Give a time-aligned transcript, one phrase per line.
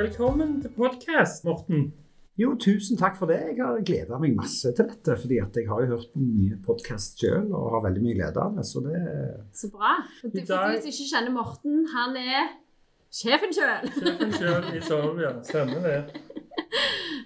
[0.00, 1.90] Velkommen til podkast, Morten.
[2.40, 3.36] Jo, tusen takk for det.
[3.50, 5.16] Jeg har gleda meg masse til dette.
[5.20, 8.40] fordi at jeg har jo hørt på mye podkast sjøl og har veldig mye glede
[8.40, 8.64] av det.
[8.64, 9.02] Så det
[9.52, 9.90] Så bra.
[10.22, 12.48] For for dag- de som ikke kjenner Morten, han er
[13.10, 13.90] sjefen sjøl.
[13.96, 15.34] Sjefen sjøl i Solvia.
[15.46, 16.00] Stemmer det.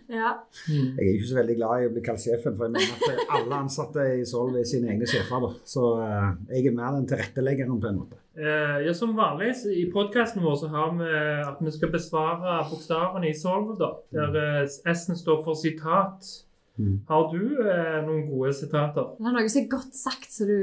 [0.09, 0.31] Ja.
[0.69, 0.99] Mm.
[0.99, 3.31] Jeg er ikke så veldig glad i å bli kalt sjefen, for jeg mener at
[3.39, 5.41] alle ansatte i Solv er sine egne sjefer.
[5.43, 5.49] da.
[5.69, 6.27] Så eh,
[6.59, 8.19] jeg er mer den tilretteleggeren på en måte.
[8.37, 11.09] Eh, ja, som vanlig i podkasten vår så har vi
[11.49, 13.75] at vi skal besvare bokstavene i Solv.
[13.81, 13.91] da.
[14.15, 16.29] Der eh, S-en står for sitat.
[16.77, 17.01] Mm.
[17.09, 19.15] Har du eh, noen gode sitater?
[19.19, 20.57] Det er noe som er godt sagt, så du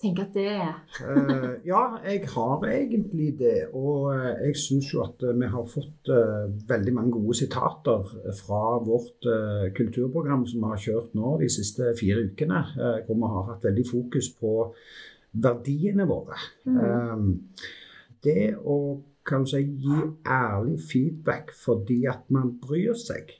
[0.00, 0.72] tenker at det er
[1.04, 3.68] uh, ja, jeg har egentlig det.
[3.76, 8.08] Og eh, jeg syns jo at eh, vi har fått uh, veldig mange gode sitater
[8.40, 12.64] fra vårt uh, kulturprogram som vi har kjørt nå de siste fire ukene.
[13.06, 14.52] hvor vi har hatt veldig fokus på
[15.32, 16.38] verdiene våre.
[16.66, 17.22] Eh,
[18.24, 18.78] det å
[19.26, 23.34] kan du si, gi ærlig feedback fordi at man bryr seg,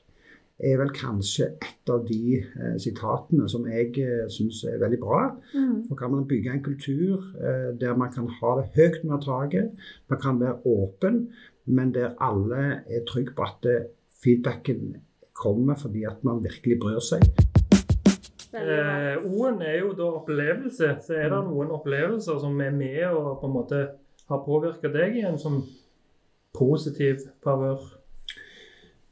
[0.63, 5.21] er vel kanskje et av de eh, sitatene som jeg eh, syns er veldig bra.
[5.53, 5.87] Mm.
[5.89, 9.71] For kan man bygge en kultur eh, der man kan ha det høyt under taket,
[10.09, 11.23] man kan være åpen,
[11.65, 13.87] men der alle er trygge på at eh,
[14.23, 15.01] feedbacken
[15.33, 17.25] kommer fordi at man virkelig bryr seg.
[18.53, 20.95] Eh, O-en er jo da opplevelse.
[21.05, 23.81] Så er det noen opplevelser som er med og på en måte
[24.27, 25.61] har påvirka deg i en sånn
[26.55, 28.00] positiv favør?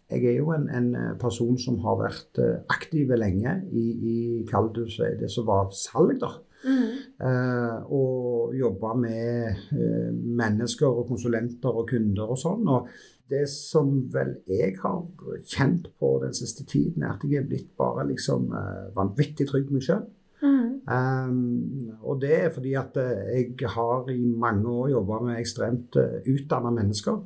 [0.09, 4.15] Jeg er jo en, en eh, person som har vært eh, aktiv lenge i, i
[4.47, 6.17] det det som var salg.
[6.21, 6.33] da.
[6.63, 6.91] Mm.
[7.23, 12.67] Eh, og jobba med eh, mennesker og konsulenter og kunder og sånn.
[12.67, 12.89] Og
[13.30, 15.03] det som vel jeg har
[15.45, 19.69] kjent på den siste tiden, er at jeg er blitt bare liksom eh, vanvittig trygg
[19.69, 20.07] med meg sjøl.
[20.39, 20.67] Mm.
[20.89, 26.21] Um, og det er fordi at jeg har i mange år jobba med ekstremt uh,
[26.23, 27.19] utdanna mennesker.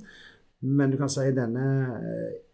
[0.66, 1.68] Men du kan si denne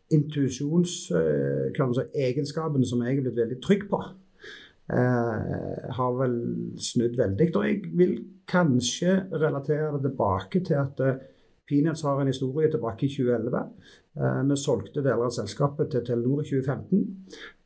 [0.10, 1.12] uh, intuisjons...
[1.16, 4.02] eh, som jeg er blitt veldig trygg på,
[4.94, 6.38] eh, har vel
[6.78, 7.50] snudd veldig.
[7.56, 8.16] Og jeg vil
[8.50, 11.20] kanskje relatere det tilbake til at eh,
[11.70, 13.62] Peanuts har en historie tilbake i 2011.
[14.18, 17.06] Eh, vi solgte deler av selskapet til Telenor i 2015.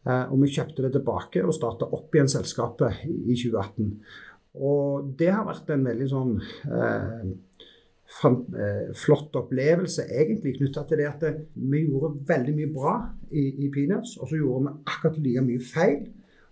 [0.03, 3.93] Eh, og vi kjøpte det tilbake og starta opp igjen selskapet i i 2018.
[4.53, 7.21] Og det har vært en veldig sånn eh,
[8.95, 12.93] flott opplevelse egentlig knytta til det at eh, vi gjorde veldig mye bra
[13.31, 16.05] i, i Peanuts, og så gjorde vi akkurat like mye feil.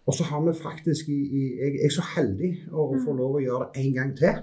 [0.10, 3.38] Og så har vi faktisk i, i Jeg jeg er så heldig å få lov
[3.38, 4.42] å gjøre det en gang til.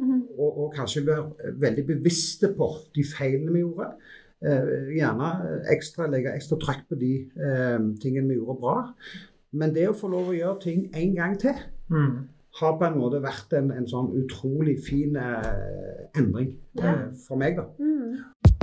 [0.00, 0.22] Mhm.
[0.38, 3.90] Og, og kanskje være veldig bevisste på de feilene vi gjorde.
[4.44, 5.28] Eh, gjerne
[5.72, 8.78] ekstra, legge ekstra trøkk på de eh, tingene vi gjorde bra.
[9.52, 11.54] Men det å få lov å gjøre ting en gang til,
[11.90, 12.28] Mm.
[12.60, 17.58] Har på en måte vært en, en sånn utrolig fin eh, endring eh, for meg,
[17.58, 17.66] da.
[17.82, 18.54] Mm.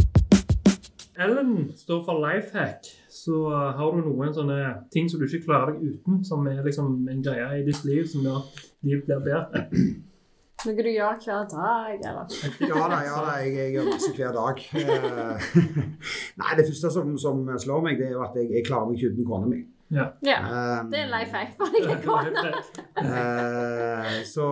[1.21, 2.87] Ellen står for Lifehack.
[3.11, 4.61] Så uh, har du noen sånne
[4.93, 8.07] ting som du ikke klarer deg uten, som er liksom en greie i ditt liv
[8.09, 9.65] som gjør at livet blir bedre?
[10.61, 12.33] Noe du gjør hver dag, eller?
[12.61, 14.59] Ja da, ja da, jeg, jeg gjør masse hver dag.
[14.77, 15.45] Eh,
[16.41, 18.99] Nei, det første som, som slår meg, det er jo at jeg, jeg klarer meg
[19.01, 19.63] ikke uten kona mi.
[19.91, 20.05] Ja.
[20.23, 22.53] Eh, Det er en life hack for deg, kone.
[23.01, 24.45] Eh, så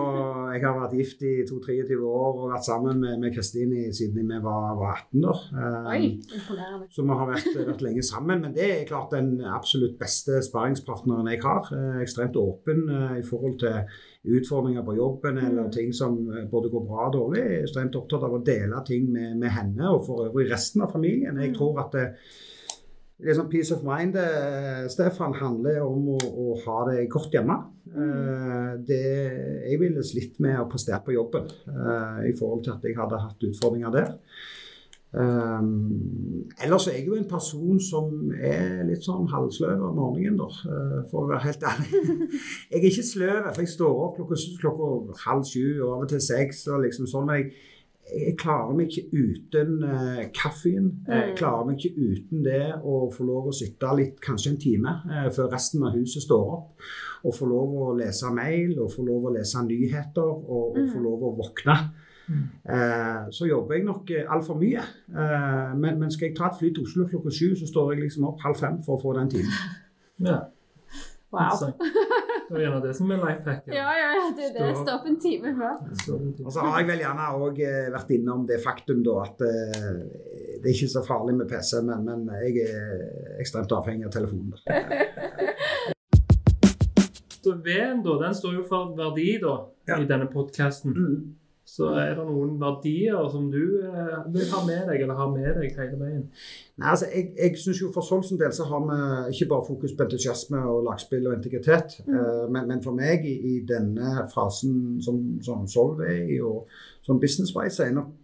[0.52, 4.40] jeg har vært gift i 22-23 år og vært sammen med, med Kristin siden vi
[4.44, 5.40] var, var 18 år.
[5.54, 6.10] Eh, Oi.
[6.92, 8.44] Så vi har vært, vært lenge sammen.
[8.44, 11.72] Men det er klart den absolutt beste sparringspartneren jeg har.
[11.76, 13.80] Eh, ekstremt åpen eh, i forhold til
[14.36, 17.40] utfordringer på jobben eller ting som eh, både går bra og dårlig.
[17.40, 20.84] Jeg er ekstremt opptatt av å dele ting med, med henne og for øvrig resten
[20.84, 21.40] av familien.
[21.40, 22.06] Jeg tror at det,
[23.20, 27.58] sånn Peace of mind, eh, Stefan, handler om å, å ha det godt hjemme.
[27.90, 29.02] Eh, det,
[29.66, 33.20] jeg ville slitt med å prestere på jobben eh, i forhold til at jeg hadde
[33.24, 34.16] hatt utfordringer der.
[35.12, 40.46] Um, ellers er jeg jo en person som er litt sånn halvsløv om morgenen, da,
[40.46, 42.02] eh, for å være helt ærlig.
[42.70, 46.12] Jeg er ikke sløv, for jeg står opp klokka, klokka halv sju og av og
[46.12, 46.62] til seks.
[46.70, 47.50] og liksom sånn, men jeg,
[48.12, 50.90] jeg klarer meg ikke uten eh, kaffen.
[51.08, 51.36] Jeg Mm.
[51.36, 55.30] klarer meg ikke uten det å få lov å sitte litt, kanskje en time, eh,
[55.30, 56.80] før resten av huset står opp.
[57.24, 60.96] Og få lov å lese mail, og få lov å lese nyheter, og, og få
[60.98, 61.02] Mm.
[61.04, 61.76] lov å våkne.
[62.30, 62.44] Mm.
[62.68, 64.82] Eh, så jobber jeg nok eh, altfor mye.
[65.10, 68.02] Eh, men, men skal jeg ta et fly til Oslo klokka sju, så står jeg
[68.04, 69.52] liksom opp halv fem for å få den timen.
[70.20, 70.40] Ja.
[71.32, 71.74] Wow.
[72.50, 73.66] Så, det er gjerne det som er life hack.
[73.70, 74.70] Ja, ja, ja, det er det.
[74.80, 75.76] Stopp en time før.
[76.42, 77.60] Og så har jeg vel gjerne òg
[77.94, 80.00] vært innom det faktum da at eh,
[80.58, 84.58] det er ikke så farlig med PC, men, men jeg er ekstremt avhengig av telefonen.
[87.40, 89.54] Så V-en, da, den står jo for verdi, da,
[89.88, 89.96] Ja.
[90.02, 90.92] i denne podkasten.
[90.92, 91.36] Mm.
[91.70, 95.60] Så er det noen verdier som du eh, vil ha med deg, eller har med
[95.60, 96.24] deg hele veien?
[96.80, 99.68] Nei, altså, Jeg, jeg synes jo For sånn som del så har vi ikke bare
[99.68, 102.00] fokus på entusiasme og lagspill og integritet.
[102.08, 106.66] eh, men, men for meg i, i denne fasen som, som Solv er og
[107.06, 108.16] som businesswise, så er nok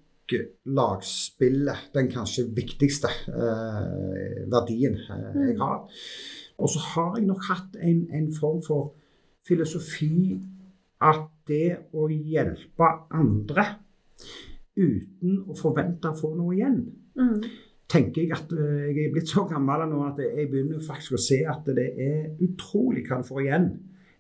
[0.66, 5.87] lagspillet den kanskje viktigste eh, verdien eh, jeg har.
[6.58, 8.90] Og så har jeg nok hatt en, en form for
[9.46, 10.40] filosofi
[11.00, 13.64] at det å hjelpe andre
[14.76, 16.81] uten å forvente å få noe igjen,
[17.16, 17.40] Mm.
[17.88, 21.20] tenker jeg at eh, jeg er blitt så gammel nå at jeg begynner faktisk å
[21.22, 23.69] se at det er utrolig hva du får igjen.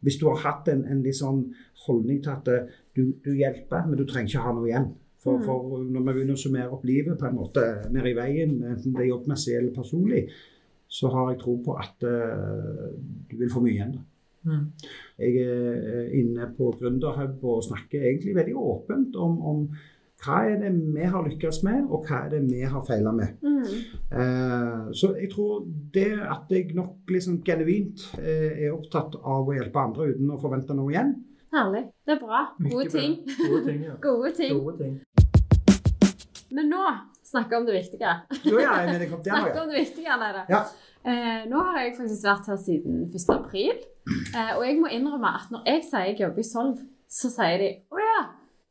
[0.02, 1.42] Hvis du har hatt en, en litt sånn
[1.86, 4.88] holdning til at eh, du, du hjelper, men du trenger ikke ha noe igjen.
[5.18, 5.44] For, Mm.
[5.44, 8.92] for når vi begynner å summere opp livet på en måte nede i veien, enten
[8.94, 10.28] det er jobbmessig eller personlig,
[10.88, 12.92] så har jeg tro på at uh,
[13.28, 13.92] du vil få mye igjen.
[13.96, 14.04] da.
[14.46, 14.64] Mm.
[15.18, 19.62] Jeg er inne på Gründerhub og snakker egentlig veldig åpent om, om
[20.24, 23.34] hva er det vi har lykkes med, og hva er det vi har feila med.
[23.44, 23.66] Mm.
[24.20, 29.56] Eh, så jeg tror det at jeg nok liksom genuint eh, er opptatt av å
[29.56, 31.12] hjelpe andre uten å forvente noe igjen.
[31.52, 31.84] Herlig.
[32.06, 32.42] Det er bra.
[32.72, 33.20] Gode ting.
[33.42, 33.98] Gode ting, ja.
[34.02, 34.56] Gode ting.
[34.56, 34.96] Gode ting.
[36.54, 36.82] Men nå
[37.32, 38.12] snakker om det viktige.
[38.46, 40.46] Nå er jeg det kom der, Snakke om det viktige, Neide.
[40.52, 40.64] Ja.
[41.06, 43.28] Eh, nå har jeg faktisk vært her siden 1.
[43.34, 43.76] april.
[44.06, 47.62] Eh, og jeg må innrømme at når jeg sier jeg jobber i Solv, så sier
[47.62, 48.20] de å ja,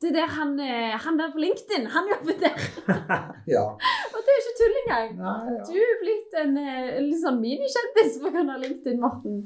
[0.04, 2.66] det er der han, eh, han der på LinkedIn, han jobber der.
[3.56, 3.64] ja.
[4.12, 5.14] Og det er ikke tull engang.
[5.22, 5.62] Nei, ja.
[5.70, 8.44] Du er blitt en eh, litt sånn minikjendis pga.
[8.66, 9.40] LinkedIn, Morten.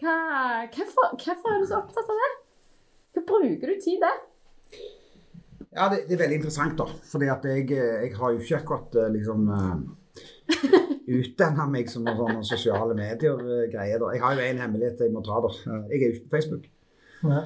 [0.00, 0.14] Hva,
[0.74, 2.30] hvorfor, hvorfor er du så opptatt av det?
[3.16, 4.18] Hva bruker du tid der?
[5.76, 6.86] Ja, det, det er veldig interessant, da.
[7.12, 9.46] Fordi at jeg, jeg har jo ikke akkurat eh, liksom
[11.18, 14.02] utdanna meg som noen sånne sosiale medier-greier.
[14.14, 15.52] Jeg har jo en hemmelighet jeg må ta, da.
[15.52, 16.66] Eh, Jeg er jo ikke på Facebook.
[17.26, 17.44] Ja.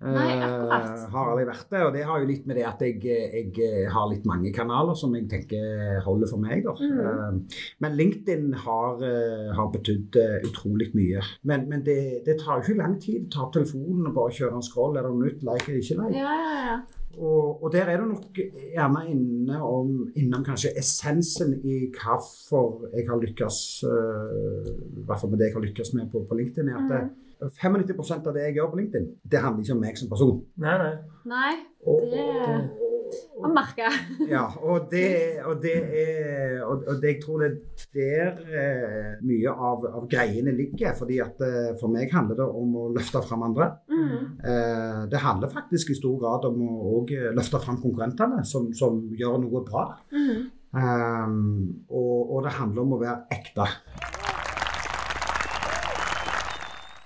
[0.00, 1.08] Nei, Eh, akkurat.
[1.10, 1.80] har aldri vært det.
[1.86, 5.14] Og det har jo litt med det at jeg, jeg har litt mange kanaler som
[5.16, 6.64] jeg tenker holder for meg.
[6.64, 7.00] Mm.
[7.00, 11.24] Eh, Men LinkedIn har, eh, har betydd eh, utrolig mye.
[11.42, 13.26] Men, men det, det tar jo ikke lang tid.
[13.34, 14.96] Ta opp telefonen og bare kjøre en scroll.
[14.96, 15.42] Er det noe nytt?
[15.42, 16.14] Like eller ikke like?
[16.22, 16.78] Ja, ja, ja.
[17.18, 23.08] Og, og der er du nok gjerne inne om, innom kanskje essensen i hvorfor jeg
[23.08, 23.56] har lykkes
[23.90, 26.68] uh, I hvert fall med det jeg har lykkes med på, på LinkedIn.
[26.70, 27.00] er at det,
[27.42, 30.36] 95% av det jeg gjør på LinkedIn, det handler ikke om meg som person.
[30.64, 30.92] Nei, nei.
[31.28, 31.54] Nei,
[31.86, 32.68] Og, Det- er
[33.08, 33.94] jeg merker.
[34.34, 39.14] ja, og det, og det er og, og det, jeg tror det er der eh,
[39.24, 40.92] mye av, av greiene ligger.
[40.98, 43.70] fordi at eh, For meg handler det om å løfte fram andre.
[43.88, 44.26] Mm.
[44.44, 49.00] Eh, det handler faktisk i stor grad om å også løfte fram konkurrentene, som, som
[49.16, 49.86] gjør noe bra.
[50.12, 50.48] Mm.
[50.68, 53.64] Um, og, og det handler om å være ekte.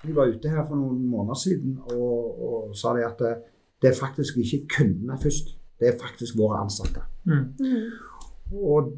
[0.02, 3.34] Vi var ute her for noen måneder siden og, og sa det at det,
[3.82, 7.04] det er faktisk ikke kundene først, det er faktisk våre ansatte.
[7.24, 7.46] Mm.
[7.58, 7.90] Mm.
[8.52, 8.92] Og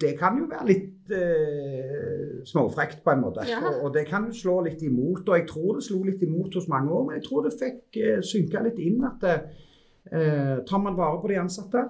[0.00, 3.44] det kan jo være litt eh, småfrekt på en måte.
[3.48, 3.58] Ja.
[3.66, 5.26] Og, og det kan jo slå litt imot.
[5.26, 8.00] Og jeg tror det slo litt imot hos mange òg, men jeg tror det fikk
[8.00, 11.84] eh, synka litt inn at eh, tar man vare på de ansatte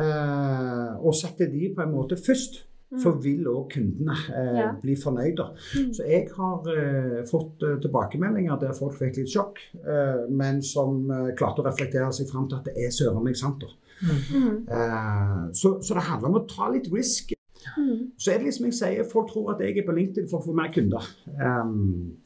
[0.00, 2.62] eh, og setter de på en måte først,
[2.98, 4.72] så vil òg kundene eh, Ja.
[4.82, 5.44] bli fornøyde.
[5.78, 5.92] Mm.
[5.94, 11.04] Så jeg har eh, fått eh, tilbakemeldinger der folk fikk litt sjokk, eh, men som
[11.10, 13.62] eh, klarte å reflektere seg fram til at det er søren meg sant.
[14.02, 14.66] Mm.
[14.68, 17.32] Eh, så, så det handler om å ta litt risk.
[17.76, 18.10] Mm.
[18.18, 20.46] Så er det liksom jeg sier, Folk tror at jeg er på LinkedIn for å
[20.48, 21.04] få mer kunder.
[21.36, 22.16] Um,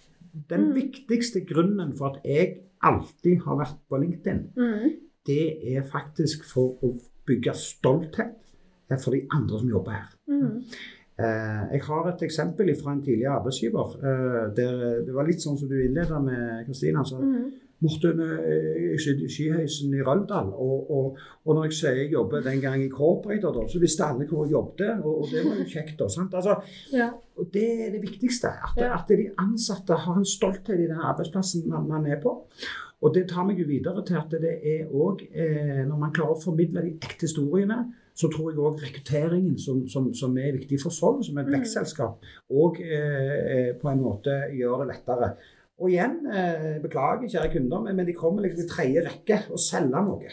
[0.51, 0.75] den Mm.
[0.75, 4.95] viktigste grunnen for at jeg alltid har vært på LinkedIn, Mm.
[5.27, 6.95] det er faktisk for å
[7.27, 8.35] bygge stolthet
[9.03, 10.11] for de andre som jobber her.
[10.29, 10.63] Mm.
[11.19, 13.97] Eh, jeg har et eksempel fra en tidligere arbeidsgiver.
[14.03, 16.99] eh, der Det var litt sånn som du innleda med, Kristina.
[17.05, 17.53] Altså, Mm.
[17.83, 22.13] Morten, eh, jeg sitter i skiheisen i Røldal, og, og, og når jeg sier jeg
[22.13, 25.57] jobber den gang i Corporator, så visste alle hvor jeg jobbet, og, og det var
[25.59, 25.99] jo kjekt.
[25.99, 26.35] da, sant?
[26.35, 26.55] Altså,
[26.93, 27.11] Ja.
[27.37, 28.49] og Det er det viktigste.
[28.49, 28.95] At, Ja.
[28.95, 32.47] at de ansatte har en stolthet i den arbeidsplassen man, man er på.
[33.03, 36.35] Og det tar meg jo videre til at det er òg eh, Når man klarer
[36.39, 40.79] å formidle de ekte historiene, så tror jeg òg rekrutteringen, som, som, som er viktig
[40.83, 41.57] for Solv, som et Mm.
[41.59, 45.33] vekstselskap, òg eh, på en måte gjør det lettere.
[45.83, 49.59] Og igjen, eh, beklager kjære kunder, men, men de kommer liksom i tredje rekke og
[49.59, 50.31] selger noe.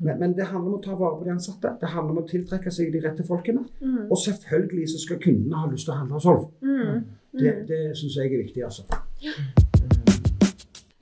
[0.00, 1.70] Men, men det handler om å ta vare på de ansatte.
[1.80, 3.62] Det handler om å tiltrekke seg de rette folkene.
[3.80, 4.08] Mm.
[4.10, 6.48] Og selvfølgelig så skal kundene ha lyst til å handle hos Solv.
[6.64, 7.04] Mm.
[7.34, 7.66] Det, Mm.
[7.66, 8.82] det syns jeg er viktig, altså.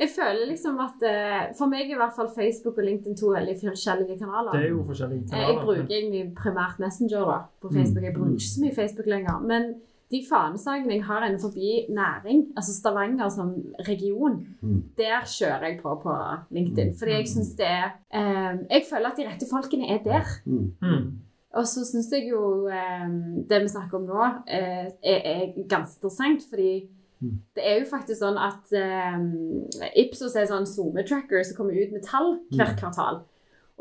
[0.03, 3.31] Jeg føler liksom at eh, For meg er i hvert fall Facebook og LinkedIn to
[3.37, 4.53] veldig forskjellige kanaler.
[4.57, 5.49] Det er jo forskjellige Eh, kanaler.
[5.53, 8.05] Jeg bruker egentlig primært Messenger da, på Facebook.
[8.09, 9.41] Jeg bruker ikke så mye Facebook lenger.
[9.53, 9.63] Men
[10.13, 11.53] de fanesakene jeg har innenfor
[12.01, 13.49] næring, altså Stavanger som
[13.89, 14.83] region, Mm.
[14.99, 16.13] der kjører jeg på på
[16.51, 16.91] LinkedIn.
[16.99, 20.27] Fordi jeg syns det er eh, Jeg føler at de rette folkene er der.
[20.47, 20.73] Mm.
[20.83, 21.07] Mm.
[21.55, 22.69] Og så syns jeg jo
[23.49, 27.02] det vi snakker om nå, eh, er, er ganske interessant, fordi Mm.
[27.55, 32.03] Det er jo faktisk sånn at eh, Ipsos er sånn SoMe-tracker som kommer ut med
[32.07, 32.81] tall hvert Mm.
[32.81, 33.21] kvartal.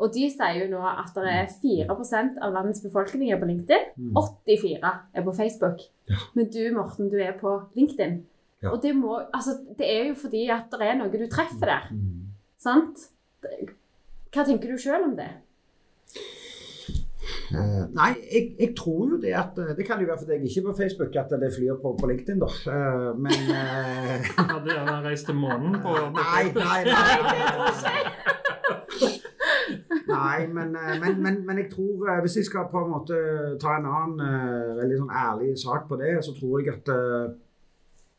[0.02, 3.84] Og de sier jo nå at det er 4% av landets befolkning er på LinkedIn.
[3.98, 4.16] Mm.
[4.46, 5.80] 84 er på Facebook.
[6.10, 6.16] Ja.
[6.34, 8.16] Men du, Morten, du er på LinkedIn.
[8.62, 8.70] Ja.
[8.72, 11.88] Og det, må, altså, det er jo fordi at det er noe du treffer der.
[11.92, 12.32] Mm.
[12.58, 13.08] Sant?
[14.32, 15.28] Hva tenker du sjøl om det?
[17.52, 20.44] Eh, nei, jeg, jeg tror jo det at eh, Det kan jo være fordi jeg
[20.48, 22.48] ikke er på Facebook at det flyr på, på LinkedIn, da.
[22.72, 23.34] Uh, men
[24.52, 27.12] Hadde gjerne reist til månen på, på Nei, nei, nei.
[30.08, 33.18] Nei, men, men, men, men jeg tror Hvis jeg skal på en måte
[33.60, 37.34] ta en annen veldig sånn ærlig sak på det, så tror jeg at eh,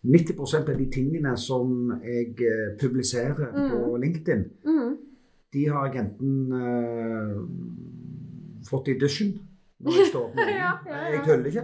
[0.03, 2.35] 90 av de tingene som jeg
[2.81, 4.97] publiserer på LinkedIn, Mm.
[5.53, 6.33] de har jeg enten
[8.69, 9.33] fått i dusjen
[9.83, 10.59] når jeg står opp morgenen.
[10.61, 11.09] Ja, ja, ja.
[11.11, 11.63] Jeg tøller ikke.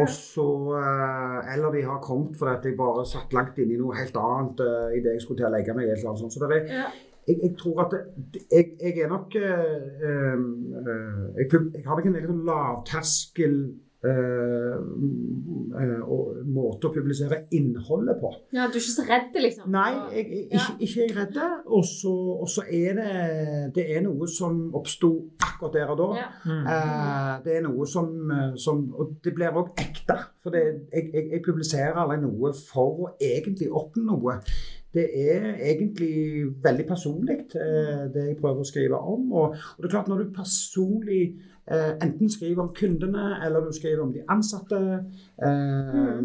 [0.00, 0.46] Og så,
[0.80, 4.62] eh, Eller de har kommet fordi jeg bare satt langt inne i noe helt annet
[4.66, 5.86] uh, idet jeg skulle til å legge meg.
[5.92, 6.32] Eller sånt.
[6.34, 6.88] Så det er, Ja.
[7.28, 9.46] jeg, jeg tror at det, jeg, jeg er nok øh,
[10.08, 10.34] eh,
[10.80, 13.89] eh, jeg, jeg har nok en veldig sånn lavterskel eh, eh,
[16.50, 18.30] måte å publisere innholdet på.
[18.56, 19.66] ja, du er ikke så redd, liksom?
[19.74, 20.62] Nei, jeg, jeg, ja.
[20.62, 21.36] ikke, ikke jeg redd.
[21.66, 23.10] Og så og så er det
[23.76, 25.10] det er noe som oppsto
[25.44, 26.08] akkurat der og da.
[26.22, 26.28] Ja.
[26.46, 26.64] Mm.
[26.72, 30.16] Eh, det er noe som, eh, som Og det blir òg ekte.
[30.40, 34.38] For det, jeg, jeg, jeg publiserer aldri noe for å egentlig oppnå noe.
[34.94, 36.14] Det er egentlig
[36.62, 39.28] veldig personlig, eh, det jeg prøver å skrive om.
[39.32, 41.22] Og, og det er klart, når du personlig
[41.70, 44.80] eh, enten skriver om kundene, eller du skriver om de ansatte,
[45.46, 46.20] eh,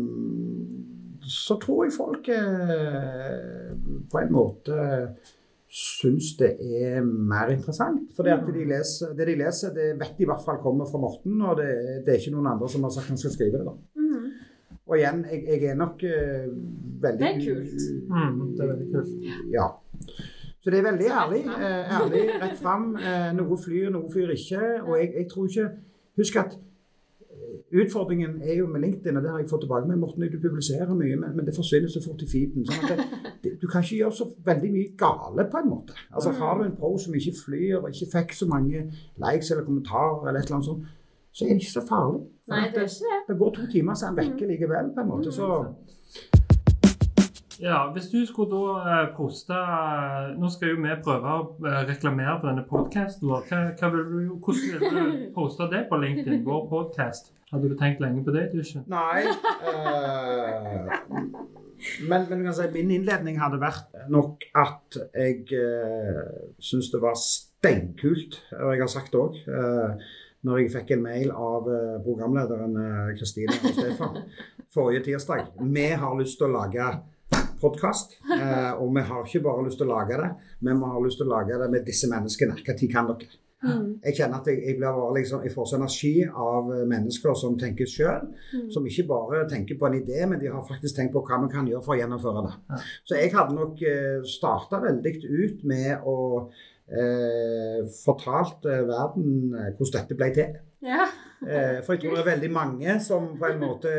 [1.25, 3.71] så tror jeg folk eh,
[4.11, 4.77] på en måte
[5.75, 8.07] syns det er mer interessant.
[8.15, 11.01] For det, de leser, det de leser, det vet de i hvert fall kommer fra
[11.01, 11.71] Morten, og det,
[12.05, 13.65] det er ikke noen andre som har sagt han skal skrive det.
[13.67, 13.94] da.
[14.85, 16.45] Og igjen, jeg, jeg er nok uh,
[17.05, 17.87] veldig Det er kult.
[18.09, 19.31] Mm, det er veldig kult.
[19.53, 19.67] Ja.
[20.61, 21.41] Så det er veldig ærlig.
[21.45, 21.63] frem.
[21.63, 22.85] Eh, ærlig, rett fram.
[22.97, 24.61] Uh, noe flyr, noe flyr ikke.
[24.83, 25.69] Og jeg, jeg tror ikke
[26.15, 26.53] Husk at
[27.81, 30.93] utfordringen er jo med LinkedIn, og det har jeg fått tilbake med Morten, du publiserer
[30.93, 32.65] mye, men, men det forsvinner så fort i feeden.
[32.67, 35.97] Sånn at det, det, du kan ikke gjøre så veldig mye gale, på en måte.
[36.13, 38.85] Altså Har du en pro som ikke flyr, og ikke fikk så mange
[39.25, 40.87] likes eller kommentarer, eller et eller annet sånt,
[41.35, 42.23] så er det ikke så farlig.
[42.45, 43.21] For Nei, det er ikke det.
[43.27, 45.31] det går to timer, så er han vekke likevel, på en måte.
[45.33, 45.45] Så
[47.61, 49.59] Ja, Hvis du skulle da eh, poste
[50.37, 53.25] Nå skal jo vi prøve å eh, reklamere på denne podkasten.
[53.25, 54.35] Hvordan vil du
[55.37, 56.43] poste det på LinkedIn?
[56.45, 57.31] Vår podkast.
[57.49, 58.49] Hadde du tenkt lenge på det?
[58.53, 58.83] Du ikke?
[58.93, 59.23] Nei.
[59.65, 60.91] Uh,
[62.09, 68.37] men, men si, min innledning hadde vært nok at jeg uh, syns det var steinkult,
[68.59, 69.39] og jeg har sagt det òg,
[70.45, 74.19] når jeg fikk en mail av eh, programlederen eh, Kristine og Stefan
[74.75, 75.53] forrige tirsdag.
[75.61, 76.91] Vi har lyst til å lage
[77.61, 80.27] podkast, og vi har ikke bare lyst til å lage det,
[80.67, 82.57] men vi har lyst til å lage det med disse menneskene.
[82.59, 83.39] Når kan dere?
[83.65, 83.85] Mm.
[84.03, 84.77] Jeg kjenner at jeg, jeg,
[85.17, 88.27] liksom, jeg får så energi av eh, mennesker som tenker sjøl.
[88.53, 88.67] Mm.
[88.73, 91.51] Som ikke bare tenker på en idé, men de har faktisk tenkt på hva vi
[91.53, 92.53] kan gjøre for å gjennomføre det.
[92.69, 92.81] Ja.
[93.09, 96.17] Så jeg hadde nok eh, starta veldig ut med å
[96.89, 100.57] eh, fortalt eh, verden eh, hvordan dette ble til.
[100.85, 101.07] Ja.
[101.45, 103.91] Eh, for jeg tror det er veldig mange som på en måte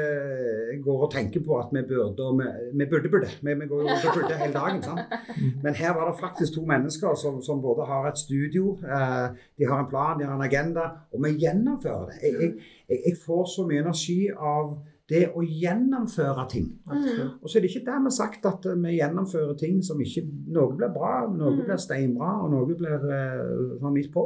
[0.83, 2.47] går og tenker på at vi burde og vi,
[2.79, 3.31] vi burde burde.
[3.43, 4.83] Vi, vi går jo og burde hele dagen.
[4.83, 5.15] sant?
[5.63, 9.29] Men her var det faktisk to mennesker som, som både har et studio, eh,
[9.59, 12.21] de har en plan, de har en agenda, og vi gjennomfører det.
[12.23, 12.53] Jeg,
[12.89, 14.77] jeg, jeg får så mye energi av
[15.09, 16.69] det å gjennomføre ting.
[16.91, 17.37] Mm.
[17.41, 20.25] Og så er det ikke dermed sagt at vi gjennomfører ting som ikke
[20.57, 21.61] Noe blir bra, noe Mm.
[21.65, 24.25] blir steinbra, og noe blir eh, sånn midt på.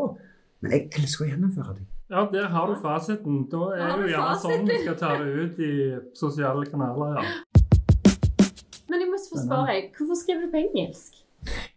[0.63, 1.87] Men jeg elsker å gjennomføre ting.
[2.11, 3.45] Ja, der har du fasiten.
[3.51, 5.73] Da er det jo gjerne sånn vi skal ta det ut i
[6.15, 7.21] sosiale kanaler.
[7.21, 7.29] ja.
[8.91, 11.21] Men jeg må få spørre hvorfor skriver du på engelsk?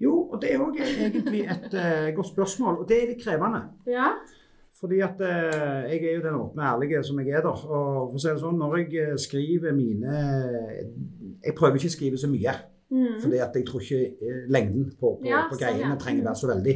[0.01, 3.61] Jo, og det er òg egentlig et uh, godt spørsmål, og det er litt krevende.
[3.87, 4.07] Ja.
[4.83, 7.53] Fordi at eh, jeg er jo den åpne ærlige som jeg er, da.
[7.55, 10.15] Og for å si det sånn, når jeg eh, skriver mine
[11.43, 12.55] Jeg prøver ikke å skrive så mye.
[12.93, 13.15] Mm.
[13.23, 15.99] Fordi at jeg tror ikke eh, lengden på, på, Ja, på sånn, greiene ja.
[16.03, 16.75] trenger være så veldig.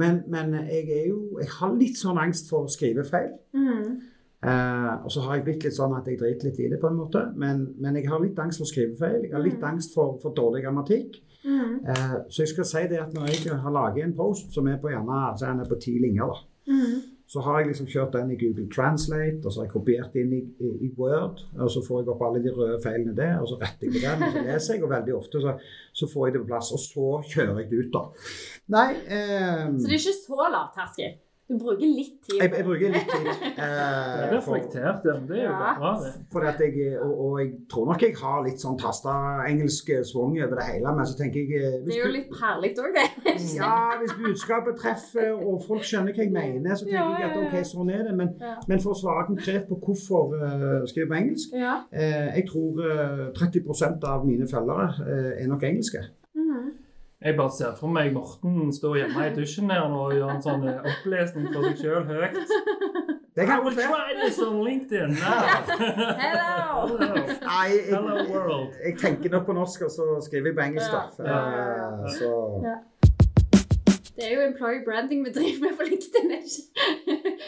[0.00, 3.34] Men, men jeg er jo Jeg har litt sånn angst for å skrive feil.
[3.58, 3.98] Mm.
[4.44, 6.88] Eh, og så har jeg blitt litt sånn at jeg driter litt i det, på
[6.92, 7.26] en måte.
[7.40, 9.22] Men, men jeg har litt angst for å skrive feil.
[9.26, 9.68] Jeg har litt Mm.
[9.74, 11.18] angst for, for dårlig grammatikk.
[11.44, 11.74] Mm.
[11.90, 14.78] Eh, så jeg skal si det at når jeg har laget en post som er
[14.80, 17.02] på gjerne altså den er på ti linjer, da, Mm.
[17.26, 20.32] Så har jeg liksom kjørt den i Google Translate, og så har jeg kopiert inn
[20.36, 21.40] i, i, i Word.
[21.56, 24.02] Og så får jeg opp alle de røde feilene der, og så retter jeg på
[24.04, 24.84] den, og så leser jeg.
[24.84, 25.54] Og veldig ofte så,
[25.96, 26.72] så får jeg det på plass.
[26.76, 28.04] Og så kjører jeg det ut, da.
[28.76, 31.16] Nei eh, Så det er ikke så lavterskel.
[31.44, 32.38] Du bruker litt tid.
[32.40, 33.26] jeg, jeg bruker litt tid.
[33.58, 35.14] Det er Eh, for, reflektert, ja.
[35.28, 35.72] Det er jo Ja.
[35.78, 36.12] bra, det.
[36.32, 40.56] for at jeg, og, og jeg tror nok jeg har litt sånn tasta-engelsk svung over
[40.56, 43.06] det hele, men så tenker jeg eh, hvis Det er jo litt herlig òg, det.
[43.60, 47.36] Ja, hvis budskapet treffer og folk skjønner hva jeg mener, så tenker Ja, jeg at
[47.36, 47.46] ja, ja.
[47.60, 48.16] ok, sånn er det.
[48.22, 48.54] Men, Ja.
[48.72, 51.76] men for å svare konkret på hvorfor uh, skrive på engelsk Ja.
[51.92, 56.00] eh, Jeg tror uh, 30% av mine følgere uh, er nok engelske.
[57.24, 60.66] Jeg bare ser for meg Morten stå hjemme i dusjen her og gjøre en sånn
[60.68, 62.36] eh, opplesning for seg sjøl høyt.
[63.34, 65.54] Det I will try this on LinkedIn now!
[66.20, 66.98] Hello!
[67.00, 68.76] Nei, Hello world.
[68.84, 71.00] jeg tenker nok på norsk, og så skriver jeg på engelsk, da.
[71.24, 72.28] Ja, Eh, Så
[72.68, 72.76] Ja.
[74.14, 76.30] Det er jo employee branding vi driver med på LinkedIn.
[76.38, 76.60] ikke?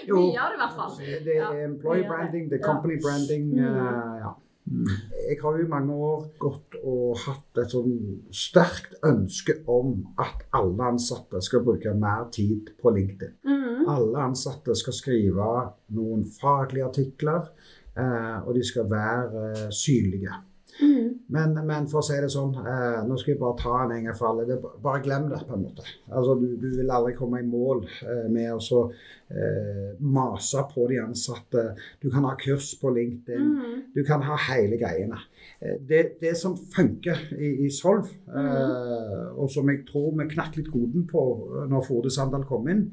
[0.09, 0.97] gjør det, i hvert fall.
[1.29, 2.09] Det er employee Ja.
[2.11, 2.73] branding, det er Ja.
[2.73, 3.45] company branding.
[3.59, 4.33] Eh, ja.
[4.67, 7.93] Jeg har jo i mange år gått og hatt et sånn
[8.35, 9.93] sterkt ønske om
[10.23, 13.37] at alle ansatte skal bruke mer tid på LinkedIn.
[13.47, 13.85] Mm.
[13.93, 15.51] Alle ansatte skal skrive
[15.95, 17.47] noen faglige artikler,
[17.95, 20.35] eh, og de skal være eh, synlige.
[20.81, 21.13] Mhm.
[21.33, 24.05] Men, men for å si det sånn, eh, nå skal jeg bare ta en en
[24.09, 24.45] gang for alle.
[24.49, 25.85] Det, bare glem det, på en måte.
[26.11, 28.83] Altså, du, du vil aldri komme i mål eh, med å så,
[29.31, 31.65] eh, mase på de ansatte.
[32.03, 33.47] Du kan ha kurs på LinkedIn.
[33.57, 33.77] Mm.
[33.97, 35.19] Du kan ha hele greiene.
[35.61, 40.61] Eh, Det, det som funker i, i Solv, eh, og som jeg tror vi knakk
[40.61, 41.23] litt koden på
[41.63, 42.91] eh, når Frode Sandal kom inn,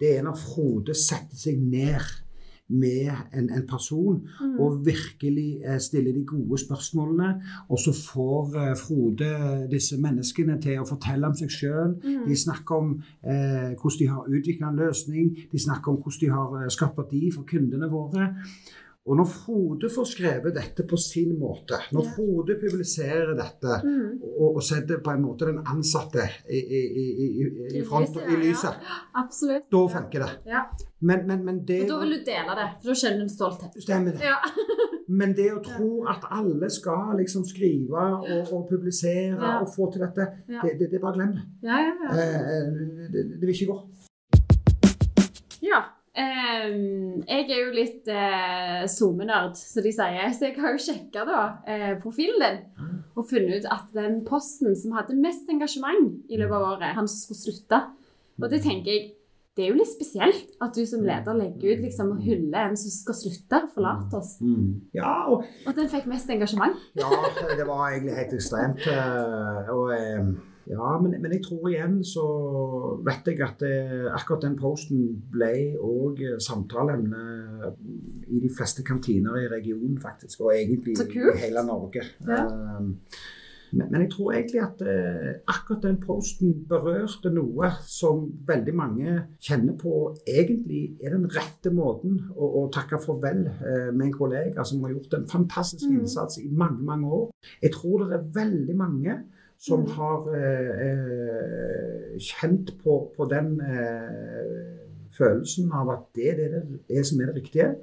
[0.00, 2.00] det er når Frode setter seg ned
[2.70, 4.58] med en, en person mm.
[4.60, 7.30] og virkelig eh, stille de gode spørsmålene.
[7.68, 9.30] Og så får eh, Frode
[9.70, 11.96] disse menneskene til å fortelle om seg sjøl.
[12.02, 12.26] Mm.
[12.28, 15.32] De snakker om eh, hvordan de har utvikla en løsning.
[15.52, 18.30] De snakker om hvordan de har eh, skapt verdi for kundene våre.
[19.08, 22.10] Og når Frode får skrevet dette på sin måte, når Ja.
[22.16, 24.20] Frode publiserer dette mm.
[24.28, 27.46] og, og setter på en måte den ansatte i, i, i, i,
[27.80, 28.42] i front lyset, i ja.
[28.44, 28.92] lyset,
[29.22, 29.64] Absolutt.
[29.72, 30.30] da funker det.
[30.52, 30.66] Ja.
[31.00, 33.80] Men, men, men det Og da vil du dele det, for da kjenner du stolthet.
[33.82, 34.28] Stemmer det.
[34.28, 34.36] Ja.
[35.10, 39.56] Men det å tro at alle skal liksom skrive og, og publisere Ja.
[39.58, 40.60] og få til dette, Ja.
[40.62, 41.42] det, det, det bare glem det.
[41.66, 42.10] Ja, ja, ja.
[42.14, 42.68] Eh,
[43.10, 43.24] det.
[43.32, 43.78] Det vil ikke gå.
[46.18, 50.32] Ehm, jeg er jo litt uh, SoMe-nerd, som de sier.
[50.34, 54.76] Så jeg har jo sjekka da, eh, profilen din og funnet ut at den posten
[54.78, 57.80] som hadde mest engasjement i løpet av året, han som skulle slutte
[58.40, 59.08] Og det tenker jeg
[59.58, 62.76] det er jo litt spesielt at du som leder legger ut liksom, og hyller en
[62.78, 64.30] som skal slutte og forlate oss.
[64.94, 66.78] Ja, og Og den fikk mest engasjement.
[66.96, 67.10] Ja,
[67.58, 68.86] det var egentlig helt ekstremt.
[68.86, 70.30] eh, Og, eh,
[70.70, 72.24] ja, men, men jeg tror igjen så
[73.06, 73.74] vet jeg at det,
[74.14, 75.02] akkurat den posten
[75.34, 75.50] ble
[75.82, 77.24] òg samtaleemne
[78.30, 80.40] i de fleste kantiner i regionen, faktisk.
[80.46, 82.06] Og egentlig i hele Norge.
[82.26, 82.44] Ja.
[82.46, 82.88] Eh,
[83.72, 89.12] Men, men jeg tror egentlig at eh, akkurat den posten berørte noe som veldig mange
[89.46, 89.92] kjenner på
[90.26, 94.96] egentlig er den rette måten å, å takke farvel eh, med en kollega som har
[94.96, 96.00] gjort en fantastisk Mm.
[96.00, 97.30] innsats i mange, mange år.
[97.62, 99.14] Jeg tror det er veldig mange
[99.60, 99.90] som Mm.
[99.92, 104.76] har eh, eh, kjent på, på den eh,
[105.12, 107.74] følelsen av at det er det det er som er det riktige.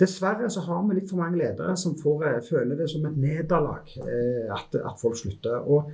[0.00, 3.16] Dessverre så har vi litt for mange ledere som får, eh, føler det som et
[3.22, 5.54] nederlag eh, at, at folk slutter.
[5.70, 5.92] Og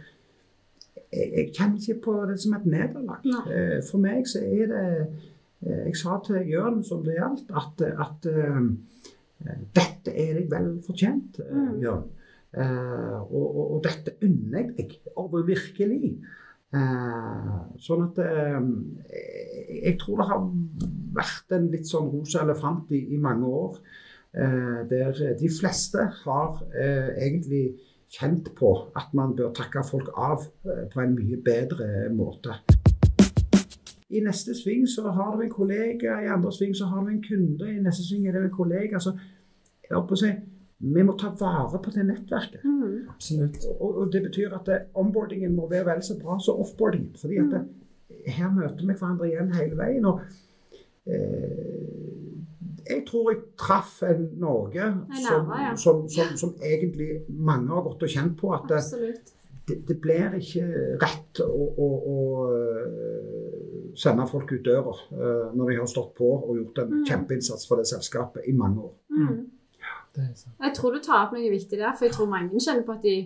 [1.13, 3.27] jeg, jeg kjenner ikke på det som et nederlag.
[3.53, 4.87] Eh, for meg så er det
[5.67, 8.25] eh, Jeg sa til Jørn som det gjaldt, at, at
[9.77, 12.09] dette er deg vel fortjent, eh, Mm.
[12.51, 16.15] Eh, og, og, og dette unner jeg deg virkelig.
[16.75, 18.59] Eh, sånn at eh,
[19.85, 20.49] jeg, tror det har
[21.21, 23.83] vært en litt sånn rosa elefant i, i mange år.
[24.31, 27.73] Der de fleste har egentlig
[28.15, 32.55] kjent på at man bør takke folk av på en mye bedre måte.
[34.15, 37.25] I neste sving så har du en kollega, i andre sving så har du en
[37.25, 39.03] kunde, i neste sving er det en kollega.
[39.03, 39.17] Så
[39.83, 40.31] jeg på å si,
[40.81, 42.63] vi må ta vare på det nettverket.
[42.65, 43.09] Mm.
[43.13, 43.65] Absolutt.
[43.77, 47.13] Og, og det betyr at eh, onboardingen må være vel så bra som offboardingen.
[47.21, 47.61] fordi at det,
[48.33, 50.07] her møter vi hverandre igjen hele veien.
[50.09, 50.21] og
[51.05, 51.85] eh,
[52.91, 54.89] jeg tror jeg traff en Norge
[55.21, 55.75] som, ja.
[55.77, 58.81] som, som, som egentlig mange har gått og kjent på at det,
[59.69, 60.65] det, det blir ikke
[61.03, 62.17] rett å, å, å
[64.01, 64.97] sende folk ut døra
[65.55, 67.05] når de har stått på og gjort en Mm.
[67.07, 68.95] kjempeinnsats for det selskapet i mange år.
[69.13, 69.60] Mm.
[70.17, 73.07] Jeg tror du tar opp noe viktig der, for jeg tror mange kjenner på at
[73.07, 73.17] de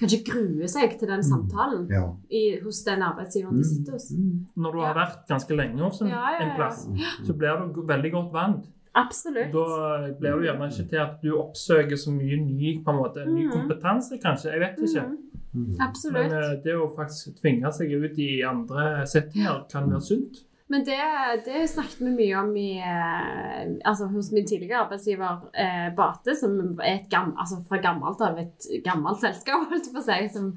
[0.00, 2.08] kanskje gruer seg til den samtalen Ja.
[2.30, 4.10] i, hos den arbeidsgiveren de sitter hos.
[4.10, 4.46] Mm.
[4.56, 6.46] Når du har vært ganske lenge hos en, Ja, ja, ja.
[6.48, 6.88] en plass,
[7.24, 8.64] så blir du veldig godt vant.
[8.94, 9.52] Absolutt.
[9.52, 13.26] Da blir du gjerne ikke til at du oppsøker så mye ny, på en måte,
[13.26, 13.52] ny mm.
[13.52, 14.50] kompetanse, kanskje.
[14.52, 15.06] Jeg vet ikke.
[15.06, 15.16] Mm.
[15.54, 16.32] Men Absolutt.
[16.32, 20.44] Men det å faktisk tvinge seg ut i andre settinger kan være sunt.
[20.72, 20.96] Men det,
[21.44, 26.56] det snakket vi mye om i, eh, altså hos min tidligere arbeidsgiver eh, Bate, som
[26.78, 30.18] er et gam, altså fra gammelt av et gammelt selskap, holdt jeg på å si.
[30.32, 30.50] Som,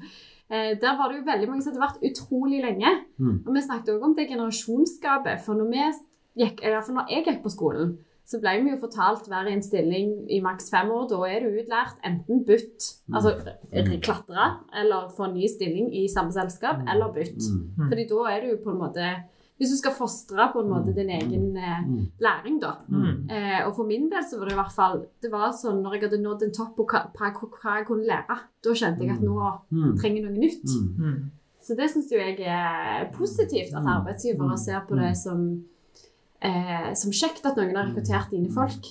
[0.48, 2.94] eh, der var det jo veldig mange som hadde vært utrolig lenge.
[3.20, 3.38] Mm.
[3.44, 5.44] Og vi snakket også om det generasjonsskapet.
[5.44, 6.02] For når,
[6.40, 9.64] gikk, hvert når jeg gikk på skolen, så ble vi jo fortalt være i en
[9.64, 11.06] stilling i maks fem år.
[11.08, 13.38] Da er du utlært enten bytt, altså
[14.04, 17.40] klatre, eller få ny stilling i samme selskap, eller bytt.
[17.40, 17.88] Mm.
[17.88, 19.08] Fordi da er du på en måte
[19.58, 22.04] Hvis du skal fostre på en måte din egen eh, Mm.
[22.20, 22.76] læring, da.
[22.88, 23.28] Mm.
[23.30, 25.94] Eh, og for min del så var det i hvert fall Det var sånn når
[25.96, 29.10] jeg hadde nådd en topp på hva, hva, hva jeg kunne lære, da kjente jeg
[29.16, 29.34] at nå
[29.72, 29.96] Mm.
[29.98, 30.64] trenger jeg noe nytt.
[30.64, 30.94] Mm.
[30.98, 31.30] Mm.
[31.60, 35.64] Så det syns jo jeg er positivt, at arbeidsgivere ser på det som
[36.40, 38.84] eh, som kjekt at noen har rekruttert dine folk.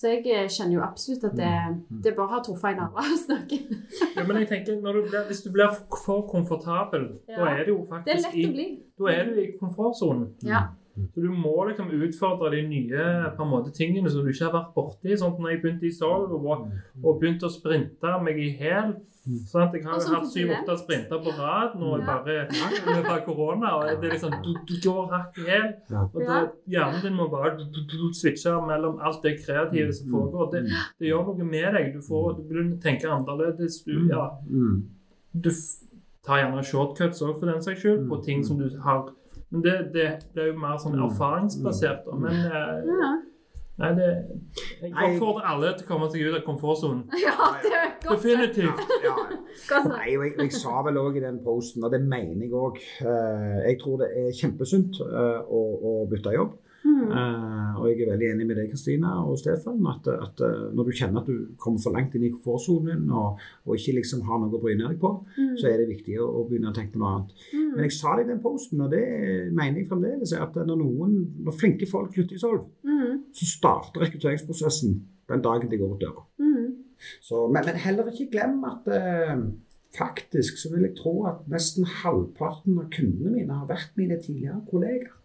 [0.00, 0.02] Mm.
[0.02, 1.48] Så jeg eh, kjenner jo absolutt at det,
[2.04, 3.58] det bare har truffet en nerve å snakke.
[4.16, 5.74] Ja, men jeg tenker, når du blir, Hvis du blir
[6.06, 8.68] for komfortabel, da er det jo Det er faktisk lett i, å bli.
[8.98, 10.30] da er du i komfortsonen.
[10.46, 10.62] Ja.
[11.14, 13.04] Så du må liksom utfordre de nye
[13.36, 15.14] på en måte, tingene som du ikke har vært borti.
[15.16, 16.66] Sånn, når jeg begynte i salg og,
[17.04, 21.74] og begynte å sprinte meg i hæl Sånn Jeg har hatt syv-åtte sprinter på rad
[21.78, 22.06] nå Ja.
[22.08, 23.74] bare under korona.
[23.76, 25.68] og det er liksom, Du, du går hakk i hæl.
[25.92, 30.50] Og hjernen din må bare du, du, du, switche mellom alt det kreative som foregår.
[30.54, 30.64] Det,
[30.98, 31.92] det gjør noe med deg.
[31.94, 33.82] Du, får, du begynner å tenke annerledes.
[33.84, 34.88] Du, ja, Mm.
[35.36, 35.50] du
[36.26, 39.10] tar gjerne shortcuts òg, for den saks skyld, på ting som du har
[39.50, 42.04] Men det, det, det er jo mer sånn erfaringsbasert.
[42.06, 42.16] Da.
[42.22, 43.10] Men eh, Ja.
[43.80, 44.08] nei, det
[44.84, 47.02] Jeg oppfordrer alle til å komme seg ut av komfortsonen.
[47.26, 47.34] ja,
[47.64, 48.10] det er godt.
[48.12, 48.82] Definitivt.
[49.02, 49.14] Ja.
[49.72, 49.82] ja.
[49.88, 52.78] Nei, jeg, jeg sa vel òg i den posten, og det mener jeg òg
[53.66, 56.58] Jeg tror det er kjempesunt eh, å, å bytte jobb.
[57.00, 57.12] Mm.
[57.16, 60.88] Eh, og jeg er veldig enig med deg, Kristina og Stefan, at, at uh, når
[60.88, 64.40] du kjenner at du kommer for langt inn i komfortsonen og, og ikke liksom har
[64.42, 65.54] noe å bryne deg på, Mm.
[65.56, 67.32] så er det viktig å, å begynne å tenke noe annet.
[67.54, 67.70] Mm.
[67.76, 69.04] Men jeg sa det i den posten, og det
[69.54, 73.22] mener jeg fremdeles, at når noen, når flinke folk slutter i Solv, Mm.
[73.32, 74.94] så starter rekrutteringsprosessen
[75.30, 76.24] den dagen de går ut døra.
[76.42, 76.66] Mm.
[77.24, 79.44] Så, men, men heller ikke glem at uh,
[79.96, 84.60] faktisk så vil jeg tro at nesten halvparten av kundene mine har vært mine tidligere
[84.70, 85.16] kollegaer.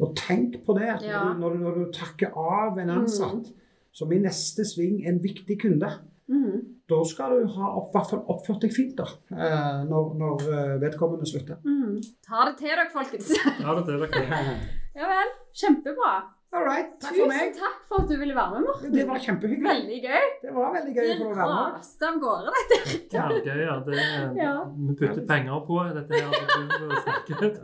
[0.00, 1.24] Og tenk på det Ja.
[1.34, 3.48] når, du, når, du, når du takker av en ansatt
[3.92, 5.90] som i neste sving er en viktig kunde,
[6.28, 6.60] Mm.
[6.90, 10.74] da skal du ha opp, hvert fall oppført deg fint da, eh, når, når eh,
[10.82, 11.56] vedkommende slutter.
[11.64, 12.02] Mm.
[12.26, 13.30] Ta det til dere, folkens.
[13.62, 14.42] Ta det til dere.
[15.00, 15.30] ja vel.
[15.56, 16.10] Kjempebra.
[16.50, 18.92] All right, takk for Tusen takk for at du ville være med, Morten.
[18.94, 19.66] Det var kjempehyggelig.
[19.68, 20.22] Veldig gøy.
[20.44, 21.74] Det var veldig gøy å Det få være med.
[21.76, 22.78] raste av gårde, dette.
[23.12, 23.74] Ja, gøy, ja.
[23.84, 23.98] Det,
[24.38, 24.54] Ja.
[24.88, 26.24] Vi putter penger på dette her.
[26.24, 26.32] å.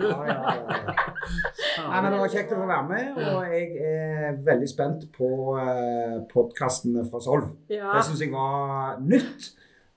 [0.05, 1.89] Ja, ja, ja, ja.
[1.89, 5.31] Nei, men Det var kjekt å få være med, og jeg er veldig spent på
[5.57, 7.51] uh, podkastene fra Solv.
[7.73, 7.97] Ja.
[7.97, 9.51] Det syns jeg var nytt,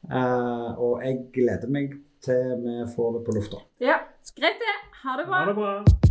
[0.07, 3.65] eh, og jeg gleder meg til vi får det på lufta.
[3.83, 3.99] ja.
[4.37, 4.73] Greit, det.
[5.03, 5.37] Ha det bra.
[5.39, 6.06] Ha det bra.